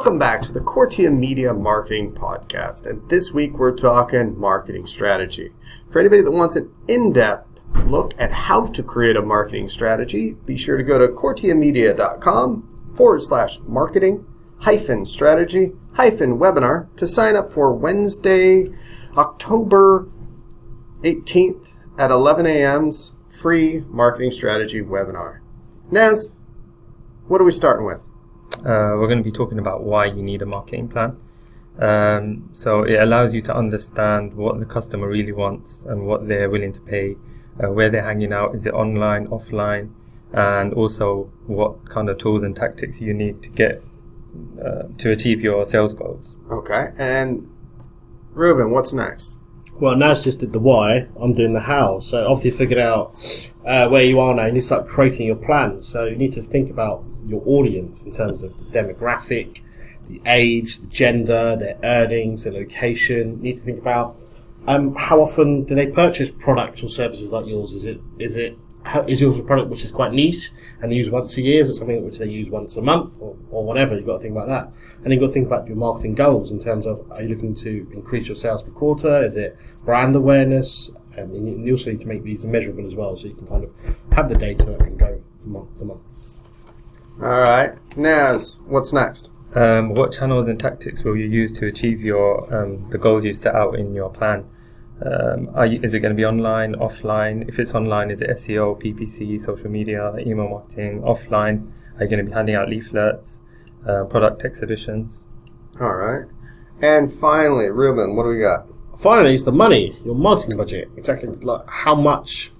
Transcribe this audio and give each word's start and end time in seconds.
Welcome 0.00 0.18
back 0.18 0.40
to 0.44 0.52
the 0.52 0.60
Cortia 0.60 1.14
Media 1.14 1.52
Marketing 1.52 2.10
Podcast. 2.10 2.86
And 2.86 3.06
this 3.10 3.32
week 3.32 3.58
we're 3.58 3.76
talking 3.76 4.40
marketing 4.40 4.86
strategy. 4.86 5.52
For 5.90 6.00
anybody 6.00 6.22
that 6.22 6.30
wants 6.30 6.56
an 6.56 6.72
in 6.88 7.12
depth 7.12 7.60
look 7.84 8.14
at 8.18 8.32
how 8.32 8.64
to 8.68 8.82
create 8.82 9.16
a 9.16 9.20
marketing 9.20 9.68
strategy, 9.68 10.32
be 10.46 10.56
sure 10.56 10.78
to 10.78 10.82
go 10.82 10.96
to 10.96 11.08
cortiamedia.com 11.08 12.94
forward 12.96 13.20
slash 13.20 13.58
marketing 13.66 14.24
hyphen 14.60 15.04
strategy 15.04 15.72
hyphen 15.92 16.38
webinar 16.38 16.88
to 16.96 17.06
sign 17.06 17.36
up 17.36 17.52
for 17.52 17.74
Wednesday, 17.74 18.68
October 19.18 20.08
18th 21.02 21.74
at 21.98 22.10
11 22.10 22.46
a.m.'s 22.46 23.12
free 23.28 23.84
marketing 23.88 24.30
strategy 24.30 24.80
webinar. 24.80 25.40
Naz, 25.90 26.34
what 27.26 27.42
are 27.42 27.44
we 27.44 27.52
starting 27.52 27.84
with? 27.84 28.00
Uh, 28.60 28.94
we're 28.96 29.06
going 29.06 29.18
to 29.18 29.24
be 29.24 29.32
talking 29.32 29.58
about 29.58 29.82
why 29.82 30.04
you 30.04 30.22
need 30.22 30.42
a 30.42 30.46
marketing 30.46 30.88
plan. 30.88 31.16
Um, 31.78 32.50
so 32.52 32.82
it 32.82 33.00
allows 33.00 33.32
you 33.32 33.40
to 33.42 33.56
understand 33.56 34.34
what 34.34 34.58
the 34.58 34.66
customer 34.66 35.08
really 35.08 35.32
wants 35.32 35.82
and 35.82 36.06
what 36.06 36.28
they're 36.28 36.50
willing 36.50 36.72
to 36.74 36.80
pay, 36.80 37.16
uh, 37.62 37.70
where 37.70 37.88
they're 37.90 38.04
hanging 38.04 38.32
out, 38.32 38.54
is 38.54 38.66
it 38.66 38.74
online, 38.74 39.26
offline, 39.28 39.92
and 40.32 40.74
also 40.74 41.32
what 41.46 41.88
kind 41.88 42.08
of 42.08 42.18
tools 42.18 42.42
and 42.42 42.54
tactics 42.54 43.00
you 43.00 43.14
need 43.14 43.42
to 43.42 43.48
get 43.48 43.82
uh, 44.62 44.82
to 44.98 45.10
achieve 45.10 45.40
your 45.40 45.64
sales 45.64 45.94
goals. 45.94 46.34
Okay, 46.50 46.92
and 46.98 47.50
Ruben, 48.32 48.70
what's 48.70 48.92
next? 48.92 49.39
Well, 49.80 49.96
Naz 49.96 50.22
just 50.22 50.40
did 50.40 50.52
the 50.52 50.58
why. 50.58 51.06
I'm 51.18 51.32
doing 51.32 51.54
the 51.54 51.60
how. 51.60 52.00
So 52.00 52.38
you 52.44 52.52
figured 52.52 52.78
out 52.78 53.14
uh, 53.64 53.88
where 53.88 54.04
you 54.04 54.20
are 54.20 54.34
now, 54.34 54.44
you 54.44 54.52
need 54.52 54.60
to 54.60 54.66
start 54.66 54.86
creating 54.86 55.26
your 55.26 55.36
plan. 55.36 55.80
So 55.80 56.04
you 56.04 56.16
need 56.16 56.34
to 56.34 56.42
think 56.42 56.68
about 56.68 57.02
your 57.26 57.42
audience 57.46 58.02
in 58.02 58.12
terms 58.12 58.42
of 58.42 58.52
the 58.58 58.78
demographic, 58.78 59.62
the 60.10 60.20
age, 60.26 60.80
the 60.80 60.86
gender, 60.88 61.56
their 61.56 61.78
earnings, 61.82 62.44
their 62.44 62.52
location. 62.52 63.38
You 63.38 63.42
need 63.42 63.56
to 63.56 63.62
think 63.62 63.80
about 63.80 64.16
um, 64.66 64.94
how 64.96 65.22
often 65.22 65.64
do 65.64 65.74
they 65.74 65.86
purchase 65.86 66.30
products 66.30 66.82
or 66.82 66.90
services 66.90 67.30
like 67.30 67.46
yours? 67.46 67.72
Is 67.72 67.86
it 67.86 68.02
is 68.18 68.36
it 68.36 68.58
is 69.06 69.20
yours 69.20 69.38
a 69.38 69.42
product 69.42 69.70
which 69.70 69.84
is 69.84 69.90
quite 69.90 70.12
niche 70.12 70.52
and 70.80 70.90
they 70.90 70.96
use 70.96 71.10
once 71.10 71.36
a 71.36 71.42
year? 71.42 71.62
Is 71.62 71.70
it 71.70 71.74
something 71.74 72.04
which 72.04 72.18
they 72.18 72.26
use 72.26 72.48
once 72.48 72.76
a 72.76 72.82
month 72.82 73.12
or, 73.20 73.36
or 73.50 73.64
whatever? 73.64 73.94
You've 73.94 74.06
got 74.06 74.18
to 74.18 74.22
think 74.22 74.32
about 74.32 74.48
that. 74.48 74.72
And 75.02 75.12
you've 75.12 75.20
got 75.20 75.28
to 75.28 75.32
think 75.32 75.46
about 75.46 75.66
your 75.66 75.76
marketing 75.76 76.14
goals 76.14 76.50
in 76.50 76.58
terms 76.58 76.86
of 76.86 77.10
are 77.10 77.22
you 77.22 77.28
looking 77.28 77.54
to 77.56 77.90
increase 77.92 78.26
your 78.26 78.36
sales 78.36 78.62
per 78.62 78.70
quarter? 78.70 79.22
Is 79.22 79.36
it 79.36 79.56
brand 79.84 80.16
awareness? 80.16 80.90
Um, 81.18 81.30
and 81.34 81.66
you 81.66 81.72
also 81.72 81.90
need 81.90 82.00
to 82.00 82.08
make 82.08 82.22
these 82.22 82.44
measurable 82.46 82.86
as 82.86 82.94
well 82.94 83.16
so 83.16 83.26
you 83.26 83.34
can 83.34 83.46
kind 83.46 83.64
of 83.64 83.70
have 84.12 84.28
the 84.28 84.36
data 84.36 84.76
and 84.78 84.98
go 84.98 85.20
from 85.42 85.52
month 85.52 85.78
to 85.78 85.84
month. 85.84 86.40
All 87.22 87.28
right, 87.28 87.96
Naz, 87.96 88.58
what's 88.66 88.92
next? 88.92 89.30
Um, 89.54 89.94
what 89.94 90.12
channels 90.12 90.46
and 90.46 90.58
tactics 90.58 91.02
will 91.02 91.16
you 91.16 91.26
use 91.26 91.52
to 91.58 91.66
achieve 91.66 92.00
your 92.00 92.54
um, 92.54 92.88
the 92.90 92.98
goals 92.98 93.24
you 93.24 93.32
set 93.32 93.54
out 93.54 93.74
in 93.74 93.94
your 93.94 94.10
plan? 94.10 94.48
Um, 95.04 95.48
you, 95.70 95.80
is 95.82 95.94
it 95.94 96.00
going 96.00 96.14
to 96.14 96.16
be 96.16 96.24
online, 96.24 96.74
offline? 96.74 97.48
If 97.48 97.58
it's 97.58 97.74
online, 97.74 98.10
is 98.10 98.20
it 98.20 98.30
SEO, 98.30 98.80
PPC, 98.82 99.40
social 99.40 99.70
media, 99.70 100.14
email 100.18 100.48
marketing? 100.48 101.00
Offline, 101.02 101.72
are 101.96 102.04
you 102.04 102.10
going 102.10 102.24
to 102.24 102.30
be 102.30 102.32
handing 102.32 102.54
out 102.54 102.68
leaflets, 102.68 103.40
uh, 103.88 104.04
product 104.04 104.42
exhibitions? 104.44 105.24
All 105.80 105.94
right, 105.94 106.26
and 106.82 107.12
finally, 107.12 107.70
Ruben, 107.70 108.16
what 108.16 108.24
do 108.24 108.30
we 108.30 108.40
got? 108.40 108.66
Finally, 108.98 109.32
is 109.32 109.44
the 109.44 109.52
money, 109.52 109.98
your 110.04 110.14
marketing 110.14 110.58
budget. 110.58 110.88
Exactly, 110.96 111.28
like 111.28 111.62
how 111.66 111.94
much 111.94 112.52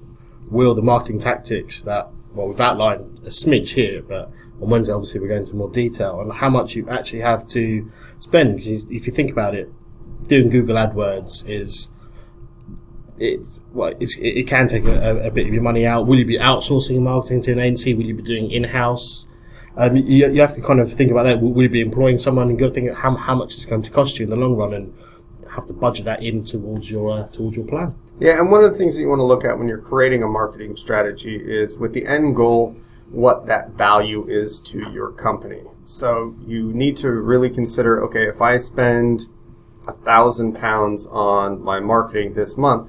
will 0.50 0.74
the 0.74 0.83
marketing 0.83 1.18
tactics 1.18 1.83
that 1.83 2.08
well 2.34 2.48
we've 2.48 2.61
outlined 2.61 3.18
a 3.18 3.28
smidge 3.28 3.74
here, 3.74 4.02
but 4.02 4.30
on 4.62 4.70
Wednesday, 4.70 4.92
obviously, 4.92 5.20
we're 5.20 5.28
going 5.28 5.42
into 5.42 5.56
more 5.56 5.70
detail 5.70 6.18
on 6.20 6.30
how 6.30 6.48
much 6.48 6.74
you 6.74 6.88
actually 6.88 7.20
have 7.20 7.46
to 7.48 7.91
spend. 8.18 8.61
If 8.61 9.06
you 9.06 9.12
think 9.12 9.30
about 9.30 9.55
it, 9.55 9.70
doing 10.27 10.50
Google 10.50 10.77
AdWords 10.77 11.48
is 11.48 11.88
it's 13.21 13.61
well, 13.73 13.93
it's, 14.01 14.17
it 14.19 14.49
can 14.49 14.67
take 14.67 14.85
a, 14.85 15.20
a, 15.20 15.31
bit 15.31 15.47
of 15.47 15.53
your 15.53 15.63
money 15.63 15.86
out. 15.86 16.07
Will 16.07 16.19
you 16.19 16.25
be 16.25 16.39
outsourcing 16.39 17.01
marketing 17.01 17.42
to 17.42 17.53
an 17.53 17.58
agency? 17.58 17.95
Will 17.95 18.05
you 18.05 18.14
be 18.14 18.23
doing 18.23 18.51
in 18.51 18.64
house? 18.64 19.27
Um, 19.77 19.97
you, 19.97 20.33
you, 20.33 20.41
have 20.41 20.55
to 20.55 20.63
kind 20.63 20.81
of 20.81 20.92
think 20.92 21.11
about 21.11 21.25
that. 21.25 21.41
Will, 21.41 21.53
will 21.53 21.63
you 21.64 21.69
be 21.69 21.83
employing 21.83 22.19
someone? 22.19 22.48
You've 22.48 22.59
got 22.59 22.69
to 22.69 22.73
think 22.73 22.92
how, 22.92 23.14
how 23.14 23.35
much 23.35 23.55
it's 23.55 23.67
going 23.67 23.83
to 23.83 23.91
cost 23.91 24.19
you 24.19 24.25
in 24.25 24.30
the 24.30 24.36
long 24.36 24.57
run, 24.57 24.73
and 24.73 24.95
have 25.51 25.67
to 25.67 25.73
budget 25.73 26.07
that 26.07 26.23
in 26.23 26.45
towards 26.45 26.91
your 26.91 27.11
uh, 27.20 27.29
towards 27.29 27.57
your 27.57 27.67
plan. 27.67 27.95
Yeah, 28.19 28.39
and 28.39 28.51
one 28.51 28.64
of 28.64 28.73
the 28.73 28.79
things 28.79 28.95
that 28.95 29.01
you 29.01 29.09
want 29.09 29.20
to 29.20 29.25
look 29.25 29.45
at 29.45 29.59
when 29.59 29.69
you're 29.69 29.79
creating 29.83 30.23
a 30.23 30.29
marketing 30.29 30.77
strategy 30.77 31.36
is 31.36 31.77
with 31.77 31.92
the 31.92 32.07
end 32.07 32.36
goal 32.36 32.77
what 33.11 33.47
that 33.47 33.70
value 33.70 34.25
is 34.29 34.61
to 34.61 34.91
your 34.92 35.11
company. 35.11 35.63
So 35.85 36.36
you 36.47 36.73
need 36.73 36.97
to 36.98 37.11
really 37.11 37.51
consider, 37.51 38.05
okay, 38.05 38.29
if 38.29 38.41
I 38.41 38.57
spend 38.57 39.23
a 39.89 39.92
thousand 39.92 40.55
pounds 40.55 41.07
on 41.07 41.61
my 41.61 41.80
marketing 41.80 42.35
this 42.35 42.57
month, 42.57 42.89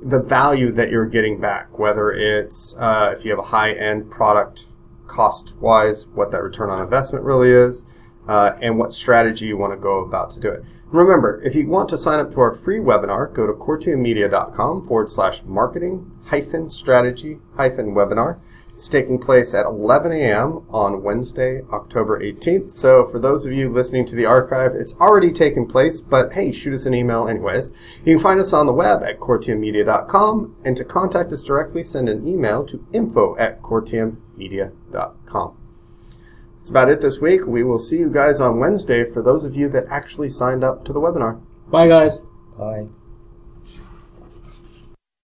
the 0.00 0.20
value 0.20 0.70
that 0.72 0.90
you're 0.90 1.06
getting 1.06 1.40
back, 1.40 1.78
whether 1.78 2.12
it's 2.12 2.76
uh, 2.78 3.14
if 3.16 3.24
you 3.24 3.30
have 3.30 3.38
a 3.38 3.48
high 3.48 3.72
end 3.72 4.10
product 4.10 4.66
cost 5.06 5.56
wise, 5.56 6.06
what 6.08 6.30
that 6.30 6.42
return 6.42 6.70
on 6.70 6.82
investment 6.82 7.24
really 7.24 7.50
is, 7.50 7.86
uh, 8.28 8.52
and 8.60 8.78
what 8.78 8.92
strategy 8.92 9.46
you 9.46 9.56
want 9.56 9.72
to 9.72 9.76
go 9.76 10.00
about 10.04 10.30
to 10.30 10.40
do 10.40 10.50
it. 10.50 10.62
Remember, 10.86 11.40
if 11.42 11.54
you 11.54 11.66
want 11.66 11.88
to 11.88 11.98
sign 11.98 12.20
up 12.20 12.32
to 12.32 12.40
our 12.40 12.52
free 12.52 12.78
webinar, 12.78 13.32
go 13.32 13.46
to 13.46 13.52
cortiamedia.com 13.52 14.86
forward 14.86 15.10
slash 15.10 15.42
marketing 15.44 16.10
hyphen 16.26 16.70
strategy 16.70 17.38
hyphen 17.56 17.94
webinar. 17.94 18.38
It's 18.76 18.90
taking 18.90 19.18
place 19.18 19.54
at 19.54 19.64
11 19.64 20.12
a.m. 20.12 20.66
on 20.68 21.02
Wednesday, 21.02 21.62
October 21.72 22.20
18th. 22.20 22.70
So 22.70 23.06
for 23.06 23.18
those 23.18 23.46
of 23.46 23.52
you 23.54 23.70
listening 23.70 24.04
to 24.04 24.14
the 24.14 24.26
archive, 24.26 24.74
it's 24.74 24.94
already 24.96 25.32
taken 25.32 25.66
place, 25.66 26.02
but 26.02 26.34
hey, 26.34 26.52
shoot 26.52 26.74
us 26.74 26.84
an 26.84 26.92
email 26.92 27.26
anyways. 27.26 27.72
You 28.04 28.16
can 28.16 28.22
find 28.22 28.38
us 28.38 28.52
on 28.52 28.66
the 28.66 28.74
web 28.74 29.02
at 29.02 29.18
cortiamedia.com, 29.18 30.56
and 30.66 30.76
to 30.76 30.84
contact 30.84 31.32
us 31.32 31.42
directly, 31.42 31.82
send 31.82 32.10
an 32.10 32.28
email 32.28 32.66
to 32.66 32.86
info 32.92 33.34
at 33.38 33.62
cortiamedia.com. 33.62 35.56
That's 36.58 36.68
about 36.68 36.90
it 36.90 37.00
this 37.00 37.18
week. 37.18 37.46
We 37.46 37.62
will 37.62 37.78
see 37.78 37.96
you 37.96 38.10
guys 38.10 38.42
on 38.42 38.58
Wednesday 38.58 39.10
for 39.10 39.22
those 39.22 39.46
of 39.46 39.56
you 39.56 39.70
that 39.70 39.86
actually 39.88 40.28
signed 40.28 40.62
up 40.62 40.84
to 40.84 40.92
the 40.92 41.00
webinar. 41.00 41.40
Bye, 41.70 41.88
guys. 41.88 42.20
Bye. 42.58 42.88